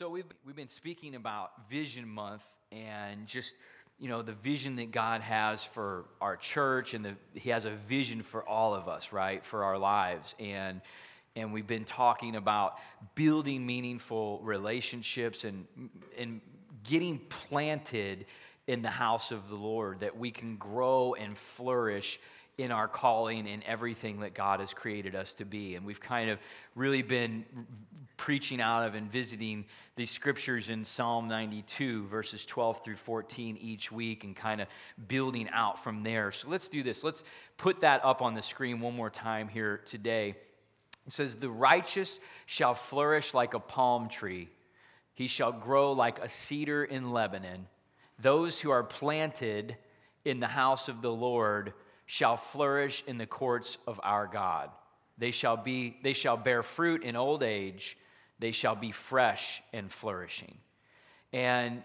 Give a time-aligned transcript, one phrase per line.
[0.00, 3.54] So we've we've been speaking about Vision Month and just
[3.98, 7.72] you know the vision that God has for our church and the, He has a
[7.72, 10.80] vision for all of us, right, for our lives and.
[11.36, 12.78] And we've been talking about
[13.14, 15.64] building meaningful relationships and,
[16.18, 16.40] and
[16.82, 18.26] getting planted
[18.66, 22.18] in the house of the Lord, that we can grow and flourish
[22.62, 25.74] in our calling in everything that God has created us to be.
[25.74, 26.38] And we've kind of
[26.74, 27.44] really been
[28.16, 29.64] preaching out of and visiting
[29.96, 34.68] these scriptures in Psalm 92, verses 12 through 14 each week, and kind of
[35.08, 36.32] building out from there.
[36.32, 37.02] So let's do this.
[37.02, 37.24] Let's
[37.56, 40.34] put that up on the screen one more time here today.
[41.06, 44.48] It says, The righteous shall flourish like a palm tree,
[45.14, 47.66] he shall grow like a cedar in Lebanon.
[48.18, 49.76] Those who are planted
[50.24, 51.72] in the house of the Lord
[52.10, 54.68] shall flourish in the courts of our God.
[55.16, 57.96] They shall, be, they shall bear fruit in old age,
[58.40, 60.58] they shall be fresh and flourishing.
[61.32, 61.84] And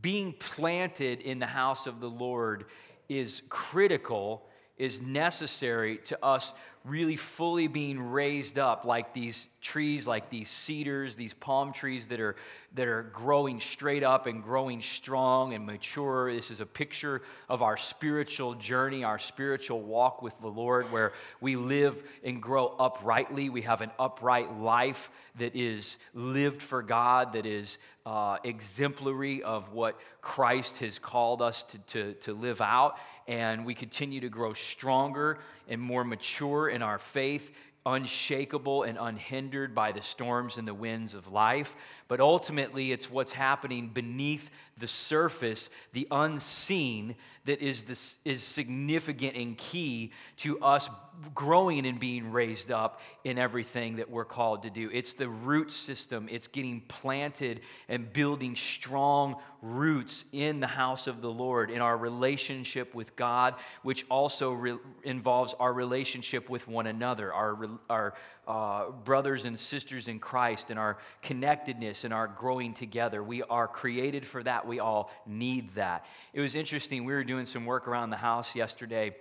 [0.00, 2.64] being planted in the house of the Lord
[3.10, 6.52] is critical, is necessary to us
[6.84, 12.20] really fully being raised up like these trees, like these cedars, these palm trees that
[12.20, 12.36] are,
[12.74, 16.30] that are growing straight up and growing strong and mature.
[16.34, 21.14] This is a picture of our spiritual journey, our spiritual walk with the Lord, where
[21.40, 23.48] we live and grow uprightly.
[23.48, 29.72] We have an upright life that is lived for God, that is uh, exemplary of
[29.72, 32.98] what Christ has called us to, to, to live out.
[33.26, 37.50] And we continue to grow stronger and more mature in our faith,
[37.86, 41.74] unshakable and unhindered by the storms and the winds of life.
[42.06, 49.36] But ultimately, it's what's happening beneath the surface, the unseen, that is, this, is significant
[49.36, 50.88] and key to us
[51.34, 54.90] growing and being raised up in everything that we're called to do.
[54.92, 61.20] It's the root system, it's getting planted and building strong roots in the house of
[61.20, 66.86] the Lord, in our relationship with God, which also re- involves our relationship with one
[66.86, 68.14] another, our, our
[68.46, 73.22] uh, brothers and sisters in Christ, and our connectedness and our growing together.
[73.22, 74.66] We are created for that.
[74.66, 76.06] We all need that.
[76.32, 77.04] It was interesting.
[77.04, 79.16] We were doing some work around the house yesterday,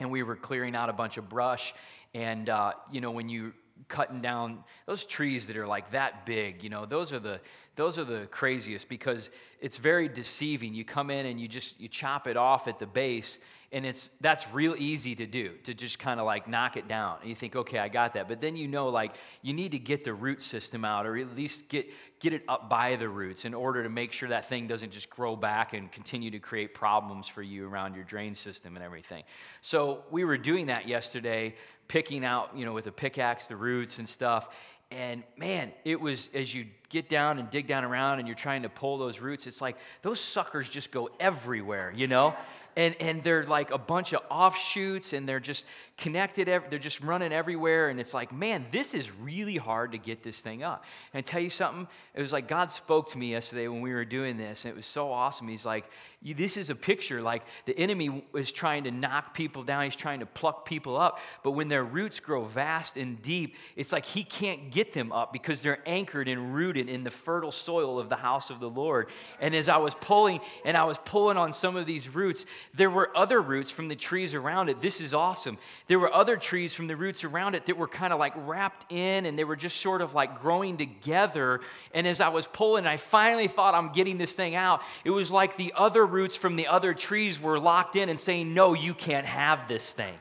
[0.00, 1.74] and we were clearing out a bunch of brush.
[2.14, 3.52] And, uh, you know, when you
[3.88, 6.86] cutting down those trees that are like that big you know?
[6.86, 7.40] Those are the
[7.76, 10.72] those are the craziest because it's very deceiving.
[10.74, 13.38] You come in and you just you chop it off at the base
[13.72, 17.18] and it's that's real easy to do to just kind of like knock it down.
[17.20, 18.28] And you think okay i got that.
[18.28, 21.36] But then you know like you need to get the root system out or at
[21.36, 21.86] least get
[22.18, 25.10] get it up by the roots in order to make sure that thing doesn't just
[25.10, 29.22] grow back and continue to create problems for you around your drain system and everything.
[29.60, 31.54] So we were doing that yesterday
[31.88, 34.48] picking out you know with a pickaxe the roots and stuff
[34.90, 38.62] and man, it was as you get down and dig down around and you're trying
[38.62, 42.36] to pull those roots, it's like those suckers just go everywhere, you know?
[42.76, 47.32] and, and they're like a bunch of offshoots and they're just connected they're just running
[47.32, 50.84] everywhere and it's like man this is really hard to get this thing up
[51.14, 53.92] and I tell you something it was like god spoke to me yesterday when we
[53.92, 55.86] were doing this and it was so awesome he's like
[56.22, 60.20] this is a picture like the enemy is trying to knock people down he's trying
[60.20, 64.22] to pluck people up but when their roots grow vast and deep it's like he
[64.22, 68.16] can't get them up because they're anchored and rooted in the fertile soil of the
[68.16, 69.08] house of the lord
[69.40, 72.90] and as i was pulling and i was pulling on some of these roots there
[72.90, 74.80] were other roots from the trees around it.
[74.80, 75.58] This is awesome.
[75.88, 78.92] There were other trees from the roots around it that were kind of like wrapped
[78.92, 81.60] in and they were just sort of like growing together.
[81.94, 84.80] And as I was pulling, I finally thought I'm getting this thing out.
[85.04, 88.52] It was like the other roots from the other trees were locked in and saying,
[88.52, 90.14] No, you can't have this thing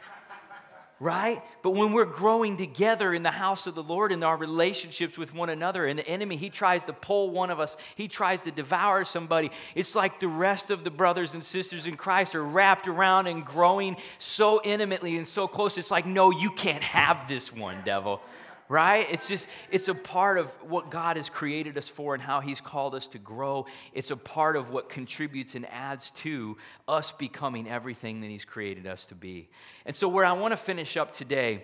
[1.00, 1.42] right?
[1.62, 5.34] But when we're growing together in the house of the Lord in our relationships with
[5.34, 8.52] one another, and the enemy, he tries to pull one of us, he tries to
[8.52, 9.52] devour somebody.
[9.76, 13.46] It's like the rest of the brothers and sisters in Christ are wrapped around and
[13.46, 15.78] growing so intimately and so close.
[15.78, 18.22] It's like, no, you can't have this one, devil
[18.68, 19.06] right?
[19.12, 22.62] It's just, it's a part of what God has created us for and how He's
[22.62, 23.66] called us to grow.
[23.94, 26.58] It's a part of what contributes and adds to
[26.88, 29.50] us becoming everything that He's created us to be.
[29.86, 31.64] And so, where I want to finish up today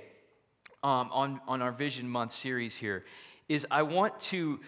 [0.84, 3.06] um, on, on our Vision Month series here
[3.50, 4.60] is I want to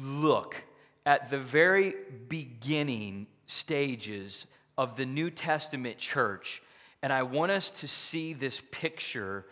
[0.00, 0.56] look
[1.04, 1.94] at the very
[2.28, 4.46] beginning stages
[4.76, 6.62] of the New Testament church.
[7.02, 9.46] And I want us to see this picture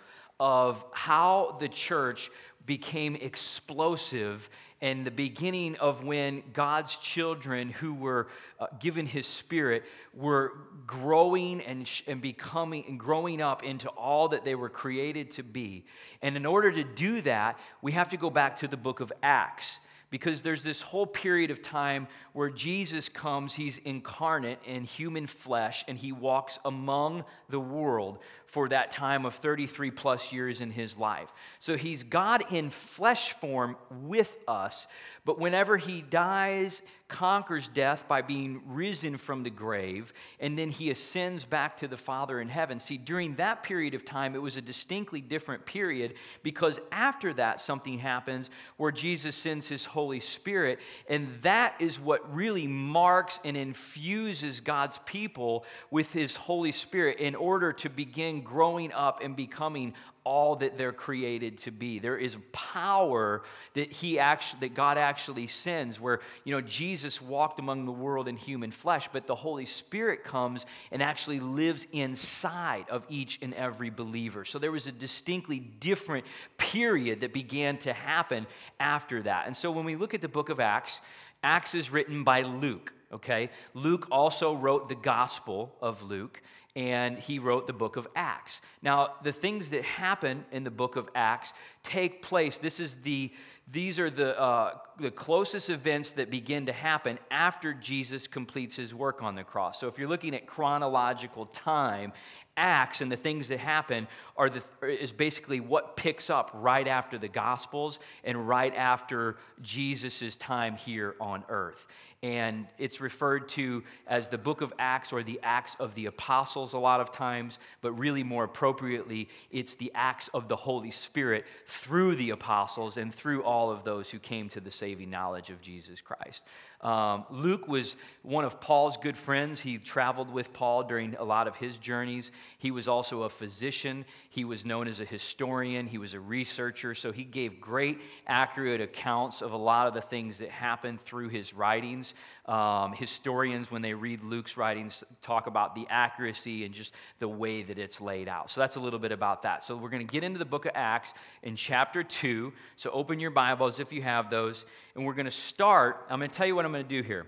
[0.44, 2.31] of how the church
[2.67, 4.50] became explosive
[4.82, 8.29] and the beginning of when God's children who were
[8.61, 10.52] uh, given his spirit were
[10.87, 15.43] growing and, sh- and becoming and growing up into all that they were created to
[15.43, 15.87] be.
[16.20, 19.11] And in order to do that, we have to go back to the book of
[19.23, 19.81] Acts
[20.14, 25.84] because there's this whole period of time where Jesus comes, he's incarnate in human flesh,
[25.88, 30.96] and he walks among the world for that time of 33 plus years in his
[30.96, 31.32] life.
[31.58, 34.87] So he's God in flesh form with us,
[35.25, 36.82] but whenever he dies,
[37.14, 41.96] conquers death by being risen from the grave, and then he ascends back to the
[41.96, 42.81] Father in heaven.
[42.81, 47.61] See, during that period of time, it was a distinctly different period because after that,
[47.61, 53.56] something happens where Jesus sends his Holy Spirit, and that is what really marks and
[53.56, 59.94] infuses God's people with his Holy Spirit in order to begin growing up and becoming
[60.25, 61.99] all that they're created to be.
[61.99, 63.43] There is power
[63.75, 68.28] that he actually that God actually sends where you know Jesus walked among the world
[68.28, 73.54] in human flesh, but the Holy Spirit comes and actually lives inside of each and
[73.54, 74.44] every believer.
[74.44, 76.24] So there was a distinctly different
[76.56, 78.46] period that began to happen
[78.80, 79.46] after that.
[79.46, 81.00] And so when we look at the book of Acts,
[81.42, 83.50] Acts is written by Luke, okay?
[83.74, 86.40] Luke also wrote the Gospel of Luke
[86.76, 88.60] and he wrote the book of Acts.
[88.82, 91.52] Now, the things that happen in the book of Acts
[91.84, 92.58] take place.
[92.58, 93.30] This is the
[93.70, 98.94] these are the, uh, the closest events that begin to happen after Jesus completes his
[98.94, 99.81] work on the cross.
[99.81, 102.12] So, if you're looking at chronological time,
[102.56, 104.06] Acts and the things that happen
[104.36, 110.36] are the, is basically what picks up right after the Gospels and right after Jesus'
[110.36, 111.86] time here on earth
[112.24, 116.72] and it's referred to as the book of Acts or the Acts of the Apostles
[116.72, 121.44] a lot of times, but really more appropriately, it's the Acts of the Holy Spirit
[121.66, 125.60] through the apostles and through all of those who came to the saving knowledge of
[125.60, 126.44] Jesus Christ.
[126.84, 129.58] Um, Luke was one of Paul's good friends.
[129.58, 132.31] He traveled with Paul during a lot of his journeys.
[132.58, 134.04] He was also a physician.
[134.28, 135.86] He was known as a historian.
[135.86, 136.94] He was a researcher.
[136.94, 141.28] So he gave great, accurate accounts of a lot of the things that happened through
[141.31, 142.12] his writings.
[142.44, 147.62] Um, historians, when they read Luke's writings, talk about the accuracy and just the way
[147.62, 148.50] that it's laid out.
[148.50, 149.62] So that's a little bit about that.
[149.62, 152.52] So we're going to get into the book of Acts in chapter 2.
[152.76, 154.66] So open your Bibles if you have those.
[154.94, 156.06] And we're going to start.
[156.08, 157.26] I'm going to tell you what I'm going to do here.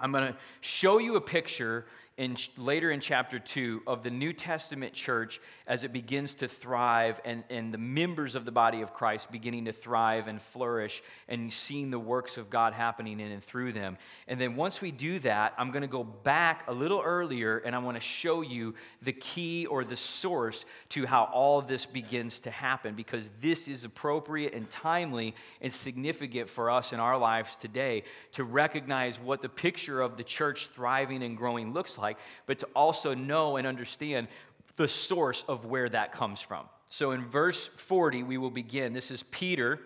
[0.00, 4.32] I'm going to show you a picture in, later in chapter 2 of the New
[4.32, 8.92] Testament church as it begins to thrive and, and the members of the body of
[8.92, 13.42] Christ beginning to thrive and flourish and seeing the works of God happening in and
[13.42, 13.98] through them.
[14.28, 17.74] And then once we do that, I'm going to go back a little earlier and
[17.74, 22.38] I want to show you the key or the source to how all this begins
[22.40, 27.56] to happen because this is appropriate and timely and significant for us in our lives
[27.56, 32.18] today to recognize what the picture of the church thriving and growing looks like like,
[32.46, 34.28] but to also know and understand
[34.76, 36.66] the source of where that comes from.
[36.88, 38.92] So in verse 40, we will begin.
[38.92, 39.80] This is Peter.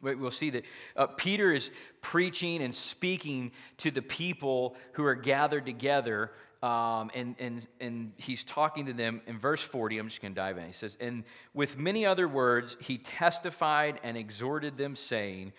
[0.00, 0.64] We'll see that
[0.96, 6.32] uh, Peter is preaching and speaking to the people who are gathered together.
[6.62, 9.98] Um, and, and, and he's talking to them in verse 40.
[9.98, 10.66] I'm just going to dive in.
[10.66, 11.24] He says, And
[11.54, 15.52] with many other words, he testified and exhorted them, saying,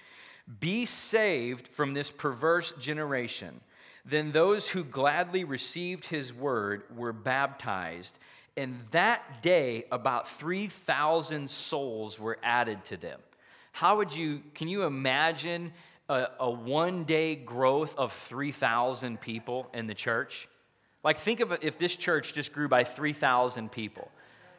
[0.59, 3.61] Be saved from this perverse generation.
[4.05, 8.19] Then those who gladly received his word were baptized,
[8.57, 13.19] and that day about 3,000 souls were added to them.
[13.71, 15.73] How would you, can you imagine
[16.09, 20.47] a, a one day growth of 3,000 people in the church?
[21.03, 24.11] Like, think of if this church just grew by 3,000 people.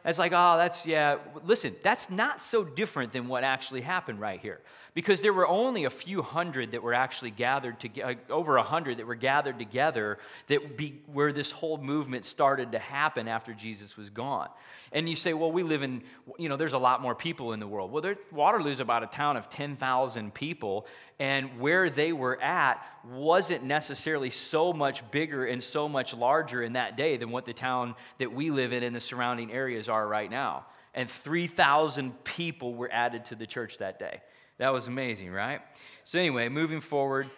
[0.03, 1.17] It's like, oh, that's, yeah.
[1.43, 4.61] Listen, that's not so different than what actually happened right here
[4.95, 8.63] because there were only a few hundred that were actually gathered together, uh, over a
[8.63, 13.53] hundred that were gathered together that be, where this whole movement started to happen after
[13.53, 14.47] Jesus was gone.
[14.93, 16.01] And you say, well, we live in,
[16.39, 17.91] you know, there's a lot more people in the world.
[17.91, 20.87] Well, there, Waterloo's about a town of 10,000 people,
[21.19, 26.73] and where they were at wasn't necessarily so much bigger and so much larger in
[26.73, 30.07] that day than what the town that we live in and the surrounding areas are
[30.07, 30.65] right now.
[30.93, 34.21] And 3,000 people were added to the church that day.
[34.57, 35.61] That was amazing, right?
[36.03, 37.29] So, anyway, moving forward,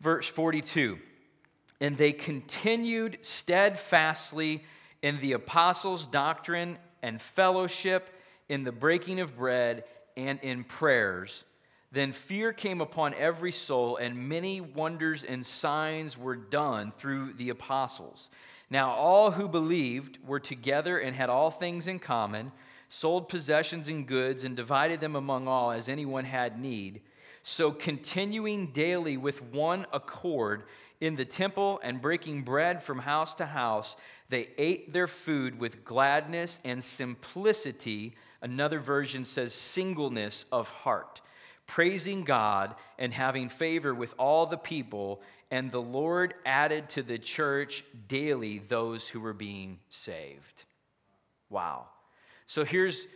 [0.00, 0.98] verse 42.
[1.80, 4.64] And they continued steadfastly
[5.02, 8.08] in the apostles' doctrine and fellowship,
[8.48, 9.84] in the breaking of bread,
[10.16, 11.44] and in prayers.
[11.92, 17.50] Then fear came upon every soul, and many wonders and signs were done through the
[17.50, 18.30] apostles.
[18.70, 22.50] Now, all who believed were together and had all things in common
[22.96, 27.02] sold possessions and goods, and divided them among all as anyone had need.
[27.42, 30.64] So, continuing daily with one accord
[31.00, 33.96] in the temple and breaking bread from house to house,
[34.30, 38.14] they ate their food with gladness and simplicity.
[38.40, 41.20] Another version says singleness of heart,
[41.66, 45.20] praising God and having favor with all the people.
[45.50, 50.64] And the Lord added to the church daily those who were being saved.
[51.50, 51.88] Wow.
[52.46, 53.06] So here's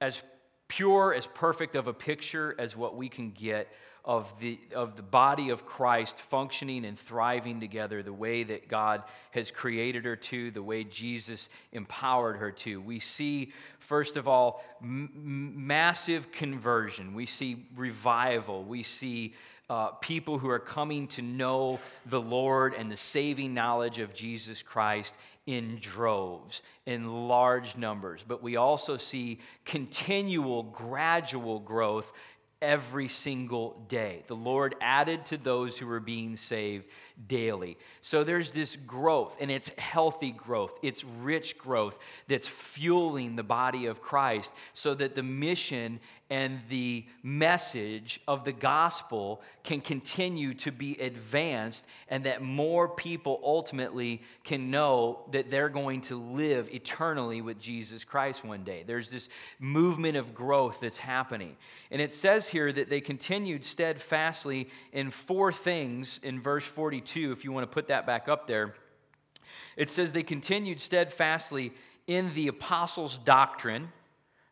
[0.00, 0.22] as
[0.68, 3.68] pure, as perfect of a picture as what we can get
[4.04, 9.02] of the, of the body of Christ functioning and thriving together the way that God
[9.30, 12.82] has created her to, the way Jesus empowered her to.
[12.82, 19.32] We see, first of all, m- massive conversion, we see revival, we see
[19.70, 24.62] uh, people who are coming to know the Lord and the saving knowledge of Jesus
[24.62, 25.16] Christ
[25.46, 28.24] in droves, in large numbers.
[28.26, 32.12] But we also see continual, gradual growth
[32.64, 34.22] every single day.
[34.26, 36.86] The Lord added to those who were being saved
[37.26, 37.76] daily.
[38.00, 43.84] So there's this growth, and it's healthy growth, it's rich growth that's fueling the body
[43.84, 46.00] of Christ so that the mission
[46.34, 53.40] and the message of the gospel can continue to be advanced and that more people
[53.44, 58.82] ultimately can know that they're going to live eternally with Jesus Christ one day.
[58.84, 59.28] There's this
[59.60, 61.56] movement of growth that's happening.
[61.92, 67.44] And it says here that they continued steadfastly in four things in verse 42, if
[67.44, 68.74] you want to put that back up there.
[69.76, 71.72] It says they continued steadfastly
[72.08, 73.92] in the apostles' doctrine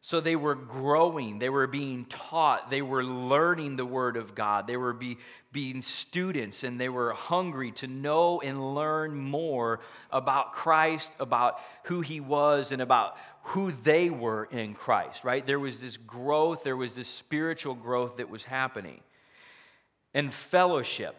[0.04, 4.66] so they were growing, they were being taught, they were learning the Word of God,
[4.66, 5.18] they were be,
[5.52, 9.78] being students, and they were hungry to know and learn more
[10.10, 15.46] about Christ, about who He was, and about who they were in Christ, right?
[15.46, 19.02] There was this growth, there was this spiritual growth that was happening.
[20.14, 21.14] And fellowship.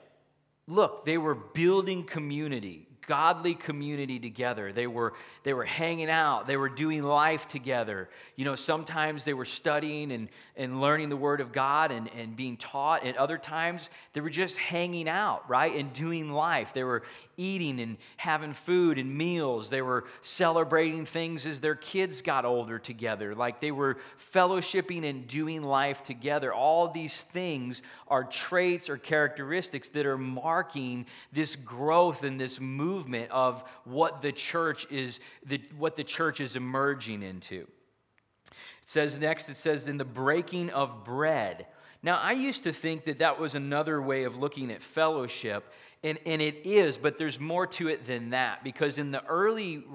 [0.68, 4.72] Look, they were building community godly community together.
[4.72, 8.10] They were, they were hanging out, they were doing life together.
[8.36, 12.36] You know, sometimes they were studying and, and learning the Word of God and, and
[12.36, 16.74] being taught, and other times they were just hanging out, right, and doing life.
[16.74, 17.04] They were
[17.38, 19.70] eating and having food and meals.
[19.70, 23.98] They were celebrating things as their kids got older together, like they were
[24.34, 26.54] fellowshipping and doing life together.
[26.54, 33.32] All these things are traits or characteristics that are marking this growth and this movement
[33.32, 35.20] of what the church is,
[35.78, 37.68] what the church is emerging into.
[38.48, 41.68] It says next, it says, in the breaking of bread.
[42.06, 45.64] Now, I used to think that that was another way of looking at fellowship,
[46.04, 48.62] and, and it is, but there's more to it than that.
[48.62, 49.86] Because in the early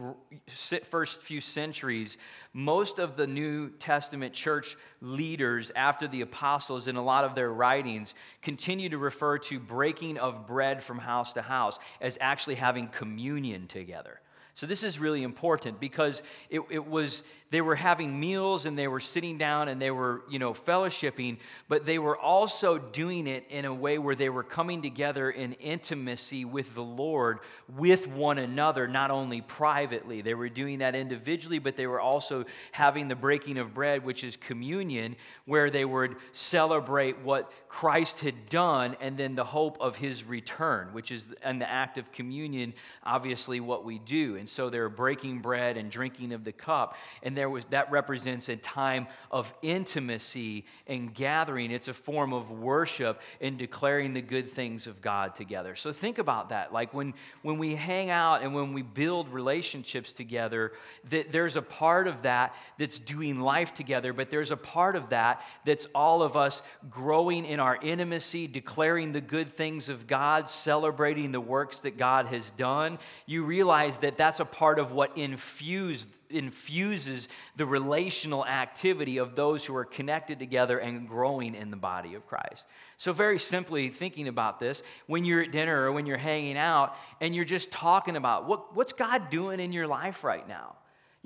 [0.85, 2.17] first few centuries,
[2.55, 7.53] most of the New Testament church leaders, after the apostles, in a lot of their
[7.53, 12.89] writings, continue to refer to breaking of bread from house to house as actually having
[12.89, 14.19] communion together.
[14.55, 18.89] So this is really important because it, it was they were having meals and they
[18.89, 21.39] were sitting down and they were, you know, fellowshipping,
[21.69, 25.55] but they were also doing it in a way where they were coming together in
[25.55, 27.39] intimacy with the Lord
[27.77, 30.21] with one another, not only privately.
[30.21, 34.25] They were doing that individually, but they were also having the breaking of bread, which
[34.25, 39.97] is communion, where they would celebrate what Christ had done and then the hope of
[39.97, 42.75] his return, which is in the act of communion,
[43.05, 44.37] obviously what we do.
[44.37, 46.97] And so they're breaking bread and drinking of the cup.
[47.23, 51.71] And there was that represents a time of intimacy and gathering.
[51.71, 55.77] It's a form of worship and declaring the good things of God together.
[55.77, 56.73] So think about that.
[56.73, 60.73] Like when when we hang out and when we build relationships together,
[61.11, 65.11] that there's a part of that that's doing life together, but there's a part of
[65.11, 70.49] that that's all of us growing in our intimacy, declaring the good things of God,
[70.49, 72.99] celebrating the works that God has done.
[73.27, 79.65] You realize that that's a part of what infused infuses the relational activity of those
[79.65, 82.67] who are connected together and growing in the body of Christ.
[82.97, 86.97] So, very simply thinking about this, when you're at dinner or when you're hanging out
[87.21, 90.77] and you're just talking about what, what's God doing in your life right now?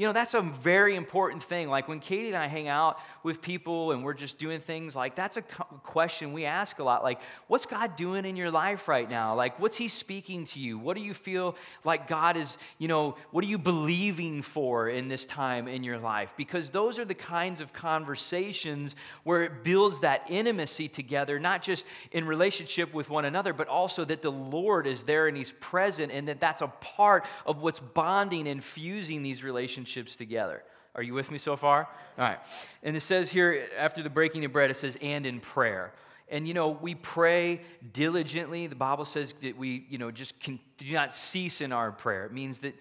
[0.02, 1.68] You know, that's a very important thing.
[1.68, 5.14] Like when Katie and I hang out with people and we're just doing things, like
[5.14, 7.04] that's a question we ask a lot.
[7.04, 9.36] Like, what's God doing in your life right now?
[9.36, 10.76] Like, what's He speaking to you?
[10.76, 11.54] What do you feel
[11.84, 15.98] like God is, you know, what are you believing for in this time in your
[15.98, 16.34] life?
[16.36, 21.86] Because those are the kinds of conversations where it builds that intimacy together, not just
[22.10, 26.10] in relationship with one another, but also that the Lord is there and He's present
[26.10, 30.62] and that that's a part of what's bonding and fusing these relationships relationships together.
[30.94, 31.88] Are you with me so far?
[32.18, 32.38] All right.
[32.82, 35.92] And it says here, after the breaking of bread, it says, and in prayer.
[36.28, 37.60] And, you know, we pray
[37.92, 38.66] diligently.
[38.66, 42.26] The Bible says that we, you know, just can, do not cease in our prayer.
[42.26, 42.74] It means that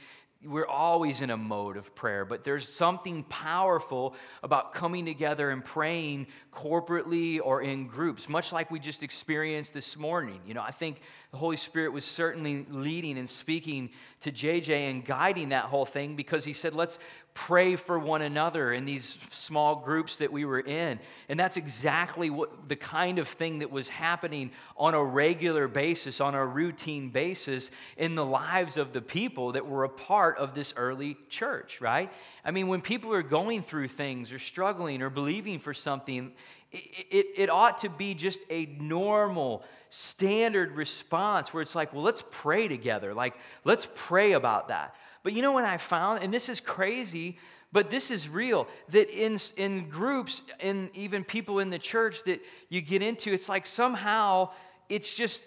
[0.43, 5.63] we're always in a mode of prayer, but there's something powerful about coming together and
[5.63, 10.39] praying corporately or in groups, much like we just experienced this morning.
[10.48, 15.05] You know, I think the Holy Spirit was certainly leading and speaking to JJ and
[15.05, 16.98] guiding that whole thing because he said, let's
[17.33, 21.00] pray for one another in these small groups that we were in.
[21.29, 26.19] And that's exactly what the kind of thing that was happening on a regular basis,
[26.19, 30.53] on a routine basis in the lives of the people that were a part of
[30.53, 32.11] this early church, right?
[32.43, 36.33] I mean, when people are going through things or struggling or believing for something,
[36.71, 42.01] it, it, it ought to be just a normal, standard response where it's like, well,
[42.01, 43.13] let's pray together.
[43.13, 43.35] Like,
[43.65, 44.95] let's pray about that.
[45.23, 46.23] But you know what I found?
[46.23, 47.37] And this is crazy,
[47.71, 52.41] but this is real that in, in groups, in even people in the church that
[52.69, 54.49] you get into, it's like somehow
[54.89, 55.45] it's just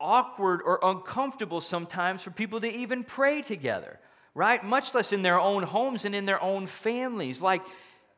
[0.00, 3.98] awkward or uncomfortable sometimes for people to even pray together,
[4.34, 4.64] right?
[4.64, 7.40] Much less in their own homes and in their own families.
[7.40, 7.62] Like,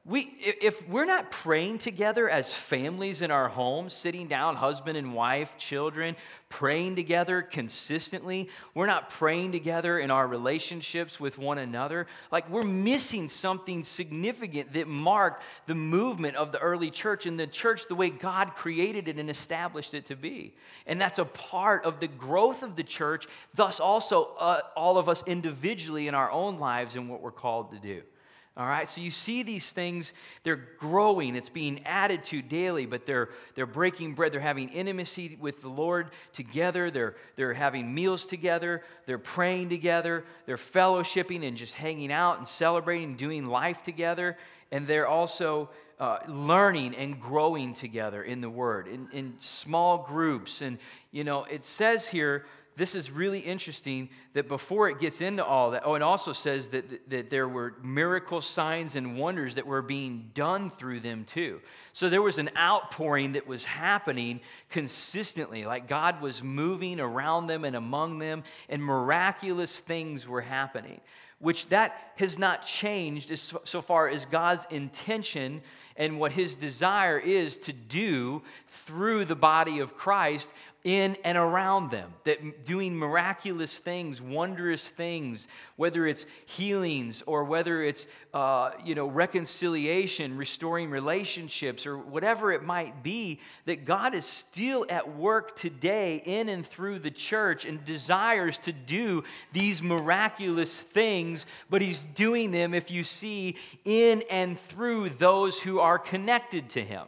[0.06, 5.14] we, if we're not praying together as families in our homes, sitting down, husband and
[5.14, 6.14] wife, children,
[6.50, 12.60] praying together consistently, we're not praying together in our relationships with one another, like we're
[12.60, 17.94] missing something significant that marked the movement of the early church and the church the
[17.94, 20.54] way God created it and established it to be.
[20.86, 25.08] And that's a part of the growth of the church, thus, also uh, all of
[25.08, 28.02] us individually in our own lives and what we're called to do.
[28.56, 33.04] All right, so you see these things, they're growing, it's being added to daily, but
[33.04, 38.26] they're, they're breaking bread, they're having intimacy with the Lord together, they're, they're having meals
[38.26, 44.38] together, they're praying together, they're fellowshipping and just hanging out and celebrating, doing life together,
[44.70, 45.68] and they're also
[45.98, 50.62] uh, learning and growing together in the Word, in, in small groups.
[50.62, 50.78] And,
[51.10, 55.70] you know, it says here, this is really interesting that before it gets into all
[55.70, 59.82] that, oh, it also says that, that there were miracle signs and wonders that were
[59.82, 61.60] being done through them too.
[61.92, 64.40] So there was an outpouring that was happening
[64.70, 71.00] consistently, like God was moving around them and among them, and miraculous things were happening,
[71.38, 75.62] which that has not changed as so far as God's intention
[75.96, 80.52] and what his desire is to do through the body of Christ
[80.84, 87.82] in and around them, that doing miraculous things, wondrous things, whether it's healings or whether
[87.82, 94.26] it's uh, you know reconciliation, restoring relationships, or whatever it might be, that God is
[94.26, 100.78] still at work today in and through the church and desires to do these miraculous
[100.78, 106.68] things, but He's doing them, if you see, in and through those who are connected
[106.70, 107.06] to Him.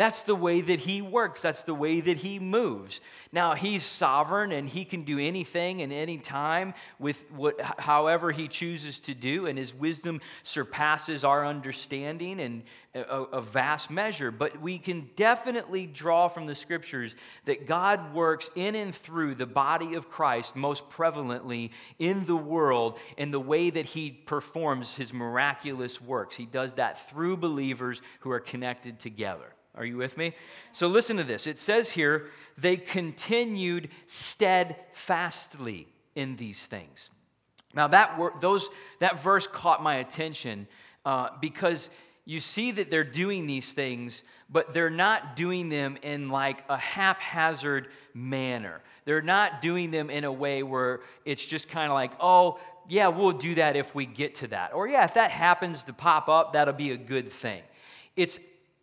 [0.00, 1.42] That's the way that he works.
[1.42, 3.02] That's the way that he moves.
[3.32, 8.48] Now, he's sovereign and he can do anything and any time with what, however he
[8.48, 12.62] chooses to do, and his wisdom surpasses our understanding in
[12.94, 14.30] a, a vast measure.
[14.30, 19.44] But we can definitely draw from the scriptures that God works in and through the
[19.44, 25.12] body of Christ most prevalently in the world in the way that he performs his
[25.12, 26.36] miraculous works.
[26.36, 29.52] He does that through believers who are connected together.
[29.80, 30.34] Are you with me?
[30.72, 31.46] So listen to this.
[31.46, 32.26] It says here,
[32.58, 37.08] they continued steadfastly in these things.
[37.72, 40.68] Now that those that verse caught my attention
[41.06, 41.88] uh, because
[42.26, 46.76] you see that they're doing these things, but they're not doing them in like a
[46.76, 48.82] haphazard manner.
[49.06, 53.08] They're not doing them in a way where it's just kind of like, oh, yeah,
[53.08, 54.74] we'll do that if we get to that.
[54.74, 57.62] Or yeah, if that happens to pop up, that'll be a good thing.
[58.14, 58.38] It's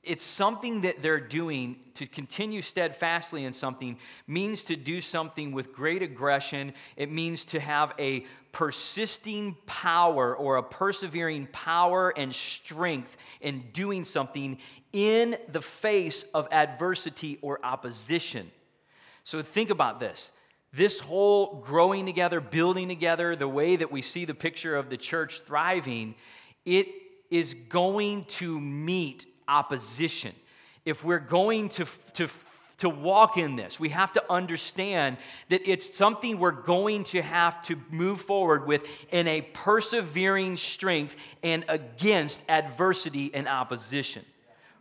[0.08, 5.74] it's something that they're doing to continue steadfastly in something means to do something with
[5.74, 6.74] great aggression.
[6.96, 14.04] It means to have a persisting power or a persevering power and strength in doing
[14.04, 14.58] something
[14.93, 18.50] in the face of adversity or opposition.
[19.24, 20.32] So think about this.
[20.74, 24.98] This whole growing together, building together, the way that we see the picture of the
[24.98, 26.15] church thriving,
[26.65, 26.88] it
[27.30, 30.33] is going to meet opposition.
[30.86, 32.29] If we're going to, to,
[32.77, 35.17] to walk in this, we have to understand
[35.49, 41.15] that it's something we're going to have to move forward with in a persevering strength
[41.43, 44.23] and against adversity and opposition.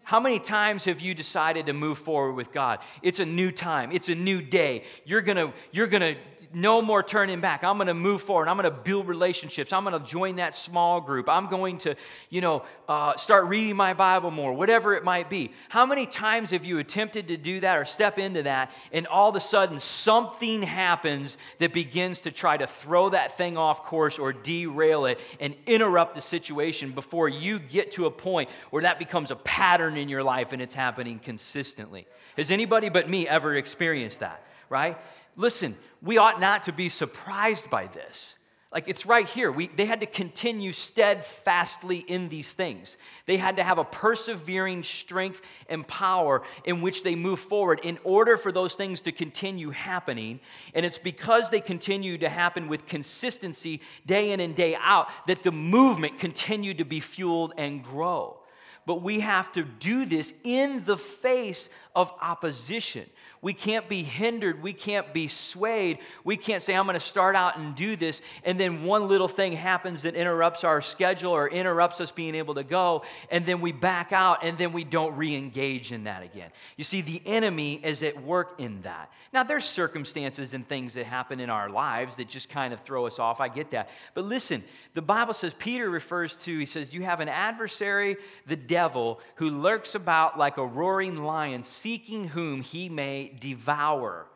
[0.06, 2.78] How many times have you decided to move forward with God?
[3.02, 3.90] It's a new time.
[3.90, 4.84] It's a new day.
[5.04, 6.16] You're going to you're going to
[6.52, 7.64] no more turning back.
[7.64, 8.48] I'm going to move forward.
[8.48, 9.72] I'm going to build relationships.
[9.72, 11.28] I'm going to join that small group.
[11.28, 11.94] I'm going to,
[12.30, 15.52] you know, uh, start reading my Bible more, whatever it might be.
[15.68, 19.30] How many times have you attempted to do that or step into that, and all
[19.30, 24.18] of a sudden something happens that begins to try to throw that thing off course
[24.18, 28.98] or derail it and interrupt the situation before you get to a point where that
[28.98, 32.06] becomes a pattern in your life and it's happening consistently?
[32.36, 34.98] Has anybody but me ever experienced that, right?
[35.36, 38.36] Listen, we ought not to be surprised by this.
[38.72, 39.52] Like it's right here.
[39.52, 42.98] We, they had to continue steadfastly in these things.
[43.24, 47.98] They had to have a persevering strength and power in which they move forward in
[48.02, 50.40] order for those things to continue happening.
[50.74, 55.42] And it's because they continue to happen with consistency day in and day out that
[55.42, 58.36] the movement continued to be fueled and grow.
[58.84, 63.06] But we have to do this in the face of opposition.
[63.46, 64.60] We can't be hindered.
[64.60, 66.00] We can't be swayed.
[66.24, 69.28] We can't say, I'm going to start out and do this, and then one little
[69.28, 73.60] thing happens that interrupts our schedule or interrupts us being able to go, and then
[73.60, 76.50] we back out, and then we don't re engage in that again.
[76.76, 79.12] You see, the enemy is at work in that.
[79.32, 83.06] Now, there's circumstances and things that happen in our lives that just kind of throw
[83.06, 83.40] us off.
[83.40, 83.90] I get that.
[84.14, 88.16] But listen, the Bible says, Peter refers to, he says, You have an adversary,
[88.48, 94.26] the devil, who lurks about like a roaring lion, seeking whom he may devour.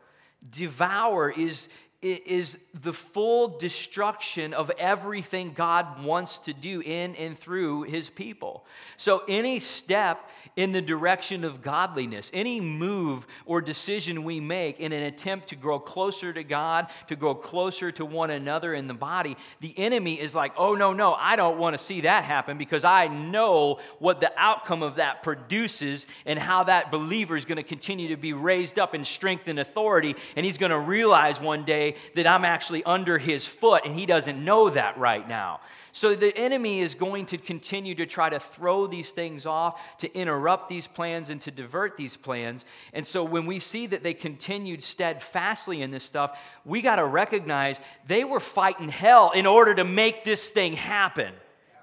[0.47, 1.69] Devour is,
[2.01, 8.65] is the full destruction of everything God wants to do in and through his people.
[8.97, 14.91] So, any step in the direction of godliness, any move or decision we make in
[14.93, 18.93] an attempt to grow closer to God, to grow closer to one another in the
[18.95, 22.57] body, the enemy is like, oh, no, no, I don't want to see that happen
[22.57, 27.57] because I know what the outcome of that produces and how that believer is going
[27.57, 30.15] to continue to be raised up in strength and authority.
[30.35, 34.05] And he's going to realize one day that I'm actually under his foot and he
[34.05, 35.61] doesn't know that right now.
[35.93, 40.13] So the enemy is going to continue to try to throw these things off, to
[40.17, 42.65] interrupt these plans, and to divert these plans.
[42.93, 47.05] And so when we see that they continued steadfastly in this stuff, we got to
[47.05, 51.33] recognize they were fighting hell in order to make this thing happen.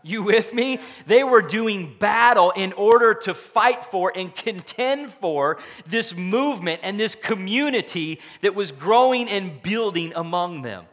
[0.08, 0.80] You with me?
[1.06, 6.98] They were doing battle in order to fight for and contend for this movement and
[6.98, 10.86] this community that was growing and building among them.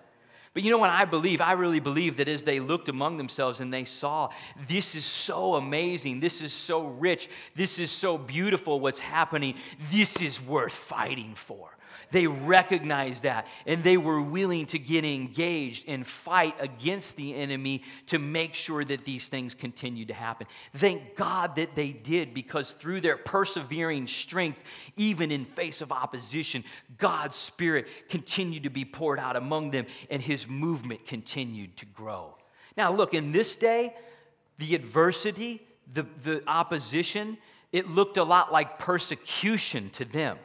[0.56, 1.42] But you know what I believe?
[1.42, 4.30] I really believe that as they looked among themselves and they saw,
[4.70, 9.56] this is so amazing, this is so rich, this is so beautiful what's happening,
[9.92, 11.75] this is worth fighting for.
[12.16, 17.84] They recognized that and they were willing to get engaged and fight against the enemy
[18.08, 20.48] to make sure that these things continued to happen.
[20.76, 24.64] Thank God that they did because through their persevering strength,
[24.96, 26.64] even in face of opposition,
[26.98, 32.38] God's Spirit continued to be poured out among them and his movement continued to grow.
[32.78, 33.94] Now, look, in this day,
[34.58, 37.38] the adversity, the, the opposition,
[37.74, 40.38] it looked a lot like persecution to them.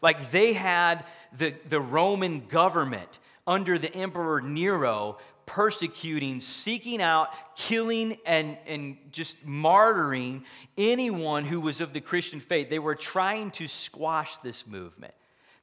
[0.00, 1.04] Like they had
[1.36, 9.44] the, the Roman government under the Emperor Nero persecuting, seeking out, killing, and, and just
[9.46, 10.44] martyring
[10.76, 12.68] anyone who was of the Christian faith.
[12.68, 15.14] They were trying to squash this movement.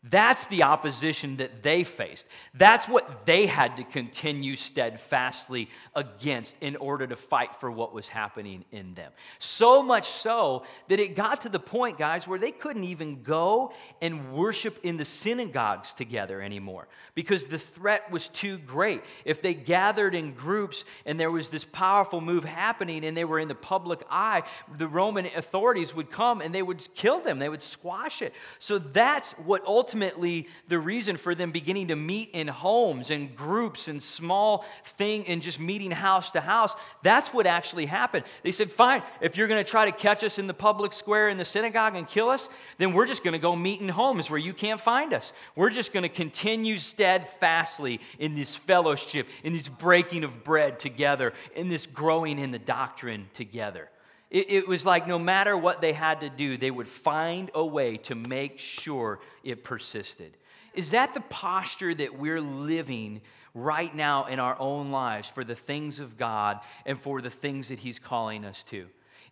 [0.08, 2.28] That's the opposition that they faced.
[2.54, 8.08] That's what they had to continue steadfastly against in order to fight for what was
[8.08, 9.12] happening in them.
[9.40, 13.74] So much so that it got to the point, guys, where they couldn't even go
[14.00, 19.02] and worship in the synagogues together anymore because the threat was too great.
[19.24, 23.40] If they gathered in groups and there was this powerful move happening and they were
[23.40, 24.44] in the public eye,
[24.78, 28.32] the Roman authorities would come and they would kill them, they would squash it.
[28.60, 33.34] So that's what ultimately ultimately the reason for them beginning to meet in homes and
[33.34, 36.76] groups and small thing and just meeting house to house.
[37.02, 38.26] That's what actually happened.
[38.44, 41.30] They said, fine, if you're going to try to catch us in the public square
[41.30, 44.30] in the synagogue and kill us, then we're just going to go meet in homes
[44.30, 45.32] where you can't find us.
[45.56, 51.32] We're just going to continue steadfastly in this fellowship, in this breaking of bread together,
[51.56, 53.90] in this growing in the doctrine together.
[54.32, 57.66] It, it, was like no matter what they had to do, they would find a
[57.66, 60.36] way to make sure it persisted.
[60.74, 63.22] Is that the posture that we're living
[63.54, 67.70] right now in our own lives for the things of God and for the things
[67.70, 68.88] that He's calling us to?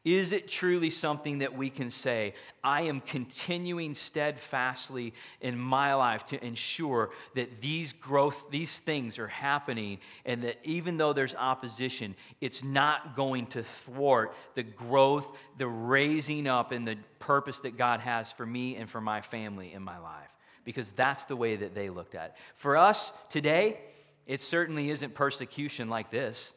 [0.06, 6.26] Is it truly something that we can say, I am continuing steadfastly in my life
[6.26, 12.16] to ensure that these growth, these things are happening, and that even though there's opposition,
[12.42, 18.02] it's not going to thwart the growth, the raising up, and the purpose that God
[18.02, 20.30] has for me and for my family in my life?
[20.66, 22.36] because that's the way that they looked at it.
[22.56, 23.80] For us today,
[24.26, 26.54] it certainly isn't persecution like this.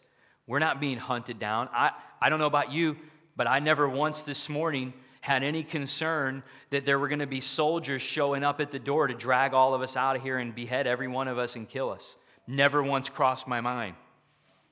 [0.47, 1.69] We're not being hunted down.
[1.73, 2.97] I, I don't know about you,
[3.37, 7.41] but I never once this morning had any concern that there were going to be
[7.41, 10.55] soldiers showing up at the door to drag all of us out of here and
[10.55, 12.17] behead every one of us and kill us.
[12.47, 13.97] Never once crossed my mind.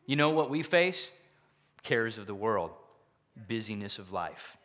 [0.06, 1.10] You know what we face?
[1.82, 2.70] Cares of the world,
[3.48, 4.56] busyness of life.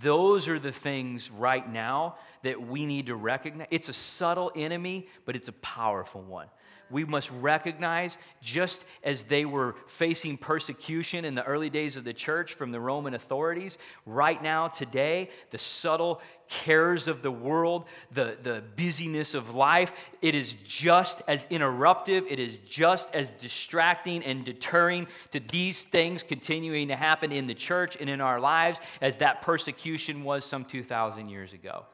[0.00, 3.68] Those are the things right now that we need to recognize.
[3.70, 6.48] It's a subtle enemy, but it's a powerful one
[6.90, 12.12] we must recognize, just as they were facing persecution in the early days of the
[12.12, 18.36] church from the Roman authorities, right now, today, the subtle cares of the world, the,
[18.40, 24.44] the busyness of life, it is just as interruptive, it is just as distracting and
[24.44, 29.16] deterring to these things continuing to happen in the church and in our lives as
[29.16, 31.84] that persecution was some 2,000 years ago.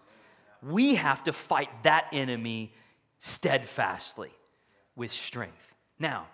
[0.62, 2.74] We have to fight that enemy
[3.20, 4.32] steadfastly
[4.96, 5.74] with strength.
[5.98, 6.26] Now,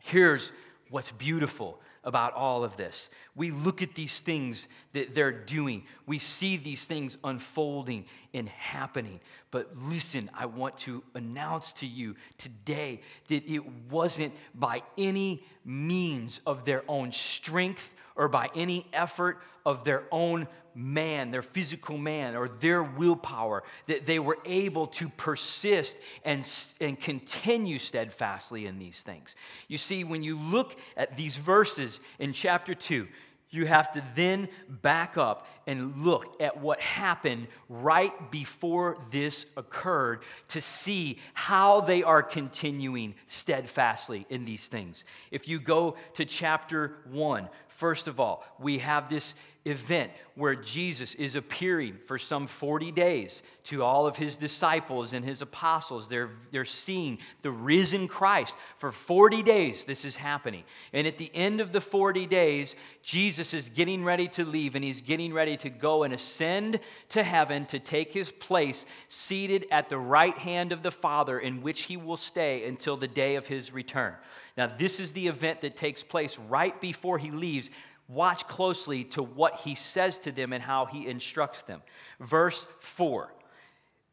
[0.00, 0.52] here's
[0.90, 3.10] what's beautiful about all of this.
[3.34, 9.20] We look at these things that they're doing, we see these things unfolding and happening.
[9.50, 16.40] But listen, I want to announce to you today that it wasn't by any means
[16.46, 20.48] of their own strength or by any effort of their own
[20.78, 26.48] man, their physical man, or their willpower, that they were able to persist and,
[26.80, 29.34] and continue steadfastly in these things.
[29.66, 33.08] You see, when you look at these verses in chapter 2,
[33.50, 40.22] you have to then back up and look at what happened right before this occurred
[40.48, 45.04] to see how they are continuing steadfastly in these things.
[45.30, 49.34] If you go to chapter 1, first of all, we have this
[49.68, 55.24] event where Jesus is appearing for some 40 days to all of his disciples and
[55.24, 56.08] his apostles.
[56.08, 58.56] They're, they're seeing the risen Christ.
[58.76, 60.64] For 40 days, this is happening.
[60.92, 64.84] And at the end of the 40 days, Jesus is getting ready to leave and
[64.84, 66.78] he's getting ready to go and ascend
[67.10, 71.62] to heaven to take his place seated at the right hand of the Father, in
[71.62, 74.14] which he will stay until the day of his return.
[74.56, 77.70] Now, this is the event that takes place right before he leaves
[78.08, 81.82] watch closely to what he says to them and how he instructs them.
[82.18, 83.32] Verse 4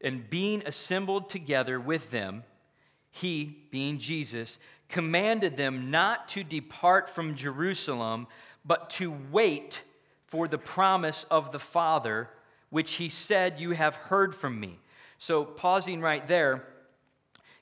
[0.00, 2.44] And being assembled together with them,
[3.10, 8.26] he, being Jesus, commanded them not to depart from Jerusalem,
[8.64, 9.82] but to wait
[10.26, 12.28] for the promise of the Father,
[12.70, 14.78] which he said, You have heard from me.
[15.18, 16.66] So, pausing right there,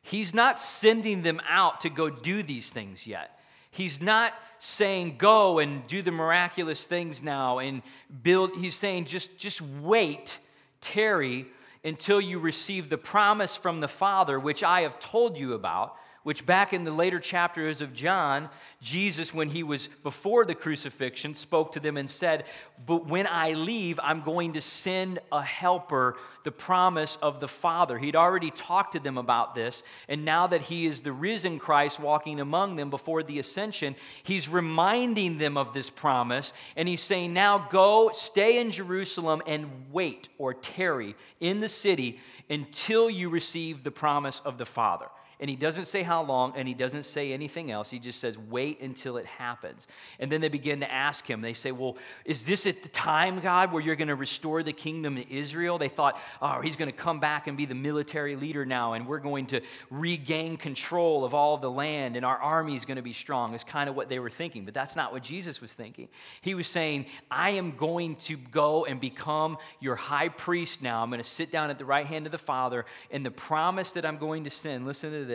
[0.02, 3.38] he's not sending them out to go do these things yet.
[3.74, 7.82] He's not saying go and do the miraculous things now and
[8.22, 10.38] build he's saying just just wait
[10.80, 11.44] tarry
[11.84, 16.46] until you receive the promise from the father which i have told you about which
[16.46, 18.48] back in the later chapters of John,
[18.80, 22.44] Jesus, when he was before the crucifixion, spoke to them and said,
[22.86, 27.98] But when I leave, I'm going to send a helper, the promise of the Father.
[27.98, 32.00] He'd already talked to them about this, and now that he is the risen Christ
[32.00, 37.34] walking among them before the ascension, he's reminding them of this promise, and he's saying,
[37.34, 43.84] Now go, stay in Jerusalem, and wait or tarry in the city until you receive
[43.84, 45.06] the promise of the Father.
[45.44, 47.90] And he doesn't say how long, and he doesn't say anything else.
[47.90, 49.86] He just says, wait until it happens.
[50.18, 53.40] And then they begin to ask him, they say, Well, is this at the time,
[53.40, 55.76] God, where you're going to restore the kingdom to Israel?
[55.76, 59.06] They thought, Oh, he's going to come back and be the military leader now, and
[59.06, 62.96] we're going to regain control of all of the land, and our army is going
[62.96, 63.52] to be strong.
[63.52, 66.08] is kind of what they were thinking, but that's not what Jesus was thinking.
[66.40, 71.02] He was saying, I am going to go and become your high priest now.
[71.02, 73.92] I'm going to sit down at the right hand of the Father, and the promise
[73.92, 75.33] that I'm going to send, listen to this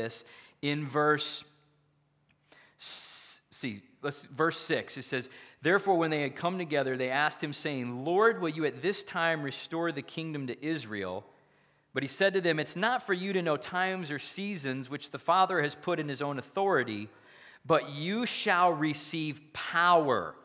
[0.61, 1.43] in verse
[2.77, 5.29] see let's verse 6 it says
[5.61, 9.03] therefore when they had come together they asked him saying lord will you at this
[9.03, 11.25] time restore the kingdom to israel
[11.93, 15.09] but he said to them it's not for you to know times or seasons which
[15.11, 17.09] the father has put in his own authority
[17.65, 20.35] but you shall receive power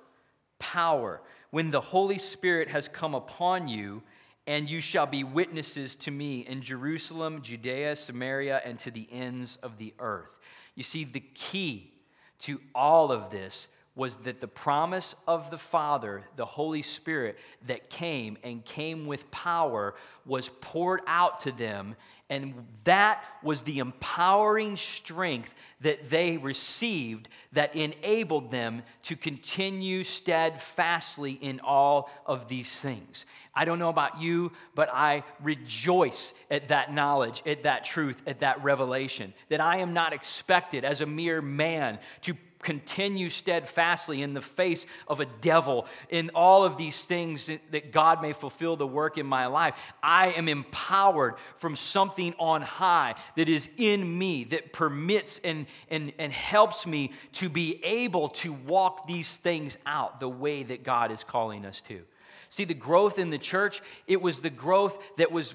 [0.58, 4.02] power when the holy spirit has come upon you
[4.46, 9.56] and you shall be witnesses to me in Jerusalem, Judea, Samaria, and to the ends
[9.62, 10.38] of the earth.
[10.74, 11.92] You see, the key
[12.40, 17.90] to all of this was that the promise of the Father, the Holy Spirit, that
[17.90, 19.94] came and came with power
[20.26, 21.94] was poured out to them.
[22.28, 31.32] And that was the empowering strength that they received that enabled them to continue steadfastly
[31.32, 33.26] in all of these things.
[33.54, 38.40] I don't know about you, but I rejoice at that knowledge, at that truth, at
[38.40, 44.34] that revelation, that I am not expected as a mere man to continue steadfastly in
[44.34, 48.86] the face of a devil, in all of these things that God may fulfill the
[48.86, 49.74] work in my life.
[50.02, 56.12] I am empowered from something on high that is in me, that permits and, and,
[56.18, 61.12] and helps me to be able to walk these things out the way that God
[61.12, 62.00] is calling us to.
[62.48, 65.54] See, the growth in the church, it was the growth that was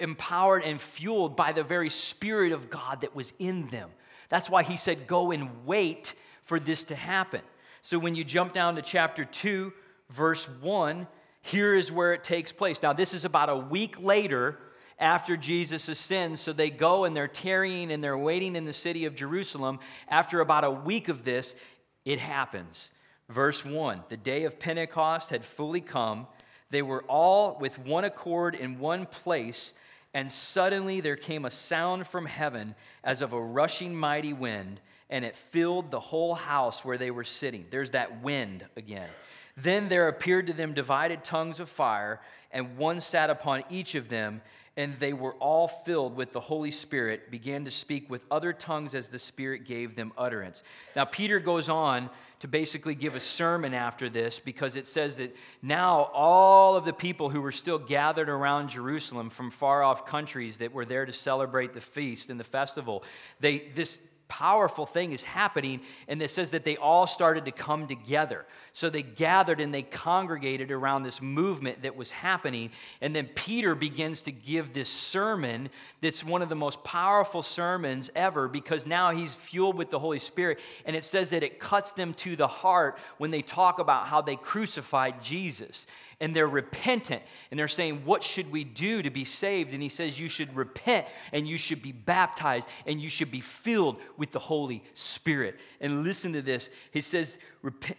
[0.00, 3.90] empowered and fueled by the very Spirit of God that was in them.
[4.30, 6.14] That's why he said, Go and wait
[6.44, 7.42] for this to happen.
[7.82, 9.72] So when you jump down to chapter 2,
[10.08, 11.06] verse 1,
[11.42, 12.82] here is where it takes place.
[12.82, 14.58] Now, this is about a week later
[14.98, 16.40] after Jesus ascends.
[16.40, 19.80] So they go and they're tarrying and they're waiting in the city of Jerusalem.
[20.08, 21.56] After about a week of this,
[22.04, 22.92] it happens.
[23.28, 26.26] Verse 1 The day of Pentecost had fully come.
[26.70, 29.72] They were all with one accord in one place.
[30.12, 35.24] And suddenly there came a sound from heaven as of a rushing mighty wind, and
[35.24, 37.66] it filled the whole house where they were sitting.
[37.70, 39.08] There's that wind again.
[39.56, 42.20] Then there appeared to them divided tongues of fire,
[42.50, 44.42] and one sat upon each of them,
[44.80, 48.94] and they were all filled with the Holy Spirit, began to speak with other tongues
[48.94, 50.62] as the Spirit gave them utterance.
[50.96, 55.36] Now, Peter goes on to basically give a sermon after this because it says that
[55.60, 60.56] now all of the people who were still gathered around Jerusalem from far off countries
[60.56, 63.04] that were there to celebrate the feast and the festival,
[63.38, 63.98] they, this
[64.30, 68.46] powerful thing is happening, and it says that they all started to come together.
[68.72, 72.70] So they gathered and they congregated around this movement that was happening.
[73.00, 75.68] And then Peter begins to give this sermon
[76.00, 80.20] that's one of the most powerful sermons ever because now he's fueled with the Holy
[80.20, 80.60] Spirit.
[80.86, 84.22] And it says that it cuts them to the heart when they talk about how
[84.22, 85.86] they crucified Jesus
[86.20, 89.72] and they're repentant and they're saying, What should we do to be saved?
[89.72, 93.40] And he says, You should repent and you should be baptized and you should be
[93.40, 95.58] filled with the Holy Spirit.
[95.80, 96.70] And listen to this.
[96.90, 97.38] He says,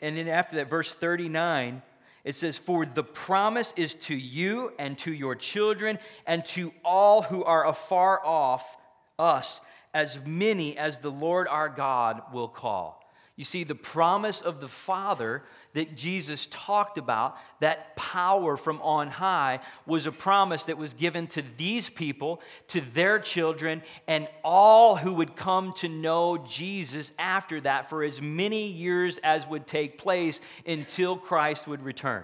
[0.01, 1.81] and then after that, verse 39,
[2.23, 7.23] it says, For the promise is to you and to your children and to all
[7.23, 8.77] who are afar off
[9.17, 9.61] us,
[9.93, 13.01] as many as the Lord our God will call.
[13.35, 19.07] You see, the promise of the Father that Jesus talked about, that power from on
[19.07, 24.95] high, was a promise that was given to these people, to their children, and all
[24.95, 29.97] who would come to know Jesus after that for as many years as would take
[29.97, 32.23] place until Christ would return.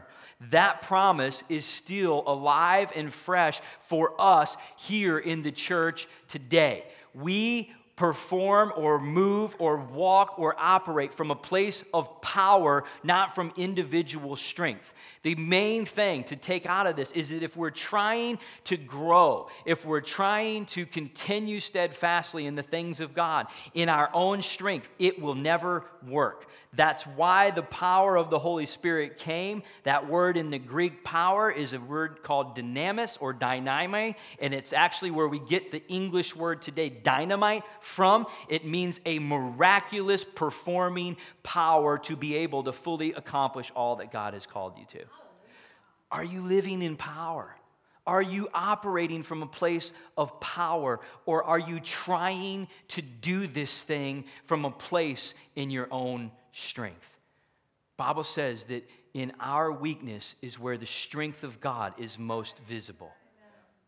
[0.51, 6.83] That promise is still alive and fresh for us here in the church today.
[7.13, 13.51] We perform or move or walk or operate from a place of power, not from
[13.57, 14.93] individual strength.
[15.27, 19.49] The main thing to take out of this is that if we're trying to grow,
[19.65, 24.89] if we're trying to continue steadfastly in the things of God in our own strength,
[24.99, 26.47] it will never work.
[26.71, 29.63] That's why the power of the Holy Spirit came.
[29.83, 34.71] That word in the Greek power is a word called dynamis or dynamite, and it's
[34.71, 38.27] actually where we get the English word today, dynamite, from.
[38.47, 44.33] It means a miraculous performing power to be able to fully accomplish all that God
[44.33, 45.05] has called you to.
[46.11, 47.55] Are you living in power?
[48.05, 53.83] Are you operating from a place of power or are you trying to do this
[53.83, 57.17] thing from a place in your own strength?
[57.97, 63.11] Bible says that in our weakness is where the strength of God is most visible.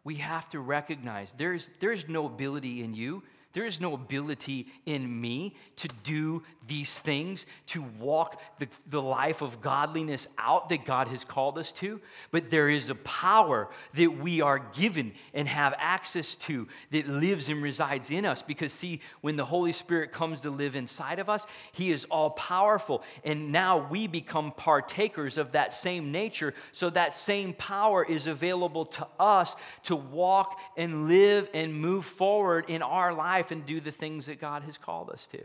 [0.04, 3.24] We have to recognize there's, there's no ability in you
[3.54, 9.42] there is no ability in me to do these things, to walk the, the life
[9.42, 12.00] of godliness out that God has called us to.
[12.30, 17.50] But there is a power that we are given and have access to that lives
[17.50, 18.44] and resides in us.
[18.44, 22.30] Because, see, when the Holy Spirit comes to live inside of us, He is all
[22.30, 23.04] powerful.
[23.24, 26.54] And now we become partakers of that same nature.
[26.72, 32.66] So that same power is available to us to walk and live and move forward
[32.68, 35.40] in our life life and do the things that God has called us to.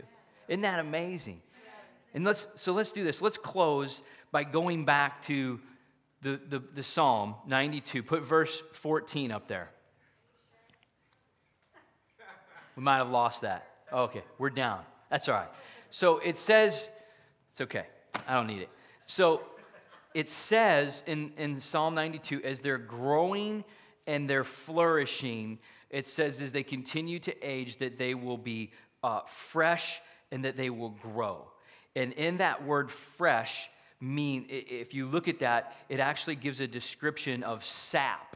[0.49, 1.41] Isn't that amazing?
[2.13, 3.21] And let's so let's do this.
[3.21, 5.59] Let's close by going back to
[6.21, 8.03] the, the, the Psalm 92.
[8.03, 9.69] Put verse 14 up there.
[12.75, 13.67] We might have lost that.
[13.91, 14.81] Oh, okay, we're down.
[15.09, 15.47] That's all right.
[15.89, 16.89] So it says,
[17.51, 17.85] it's okay.
[18.27, 18.69] I don't need it.
[19.05, 19.43] So
[20.13, 23.63] it says in, in Psalm 92 as they're growing
[24.07, 25.59] and they're flourishing,
[25.89, 28.71] it says as they continue to age that they will be
[29.03, 31.47] uh, fresh and that they will grow.
[31.95, 33.69] And in that word fresh,
[34.01, 38.35] mean if you look at that, it actually gives a description of sap.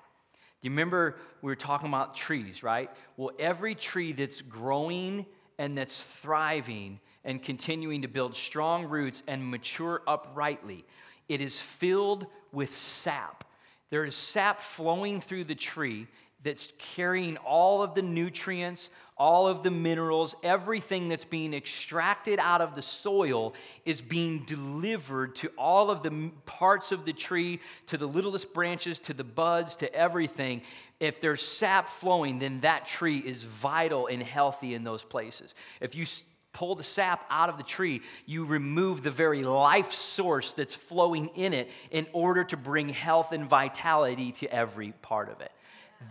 [0.62, 2.90] Do you remember we were talking about trees, right?
[3.18, 5.26] Well, every tree that's growing
[5.58, 10.86] and that's thriving and continuing to build strong roots and mature uprightly,
[11.28, 13.44] it is filled with sap.
[13.90, 16.08] There is sap flowing through the tree
[16.44, 22.62] that's carrying all of the nutrients, all of the minerals, everything that's being extracted out
[22.62, 23.54] of the soil
[23.86, 29.00] is being delivered to all of the parts of the tree, to the littlest branches,
[29.00, 30.62] to the buds, to everything.
[31.02, 35.56] If there's sap flowing, then that tree is vital and healthy in those places.
[35.82, 36.06] If you
[36.54, 41.28] pull the sap out of the tree, you remove the very life source that's flowing
[41.36, 45.52] in it in order to bring health and vitality to every part of it.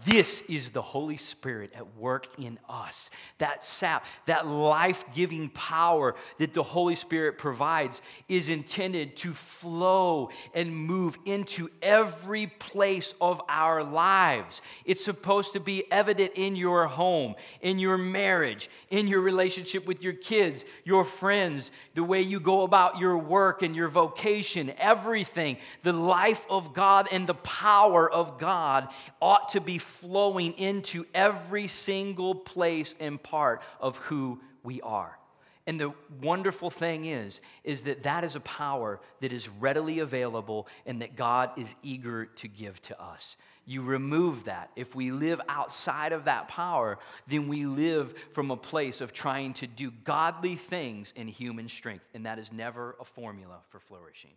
[0.04, 3.08] This is the Holy Spirit at work in us.
[3.38, 10.28] That sap, that life giving power that the Holy Spirit provides is intended to flow
[10.52, 14.60] and move into every place of our lives.
[14.84, 20.02] It's supposed to be evident in your home, in your marriage, in your relationship with
[20.02, 25.56] your kids, your friends, the way you go about your work and your vocation, everything.
[25.82, 28.88] The life of God and the power of God
[29.22, 35.18] ought to flowing into every single place and part of who we are.
[35.66, 40.66] And the wonderful thing is, is that that is a power that is readily available
[40.86, 43.36] and that God is eager to give to us.
[43.66, 44.70] You remove that.
[44.76, 49.52] If we live outside of that power, then we live from a place of trying
[49.54, 52.06] to do godly things in human strength.
[52.14, 54.32] And that is never a formula for flourishing.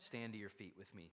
[0.00, 1.10] Stand to your feet with me.